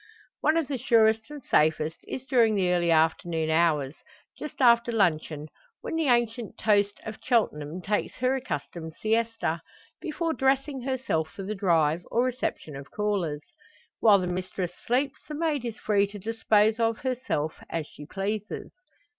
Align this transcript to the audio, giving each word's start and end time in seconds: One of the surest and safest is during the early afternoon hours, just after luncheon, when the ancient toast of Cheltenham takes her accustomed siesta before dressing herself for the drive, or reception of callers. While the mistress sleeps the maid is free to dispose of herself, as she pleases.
One 0.39 0.57
of 0.57 0.67
the 0.67 0.79
surest 0.79 1.29
and 1.29 1.43
safest 1.43 1.97
is 2.07 2.25
during 2.25 2.55
the 2.55 2.71
early 2.73 2.89
afternoon 2.89 3.51
hours, 3.51 3.97
just 4.35 4.59
after 4.59 4.91
luncheon, 4.91 5.47
when 5.81 5.95
the 5.95 6.07
ancient 6.07 6.57
toast 6.57 6.99
of 7.05 7.19
Cheltenham 7.21 7.83
takes 7.83 8.15
her 8.15 8.35
accustomed 8.35 8.95
siesta 8.99 9.61
before 10.01 10.33
dressing 10.33 10.81
herself 10.81 11.29
for 11.29 11.43
the 11.43 11.53
drive, 11.53 12.01
or 12.09 12.23
reception 12.23 12.75
of 12.75 12.89
callers. 12.89 13.43
While 13.99 14.17
the 14.17 14.25
mistress 14.25 14.73
sleeps 14.73 15.19
the 15.27 15.35
maid 15.35 15.63
is 15.63 15.77
free 15.77 16.07
to 16.07 16.17
dispose 16.17 16.79
of 16.79 16.97
herself, 17.01 17.61
as 17.69 17.85
she 17.85 18.07
pleases. 18.07 18.71